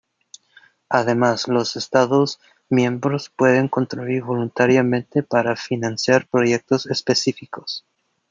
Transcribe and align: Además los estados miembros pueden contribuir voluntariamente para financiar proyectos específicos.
Además 0.89 1.47
los 1.47 1.75
estados 1.75 2.39
miembros 2.69 3.29
pueden 3.29 3.67
contribuir 3.67 4.23
voluntariamente 4.23 5.21
para 5.21 5.55
financiar 5.55 6.25
proyectos 6.25 6.87
específicos. 6.87 7.85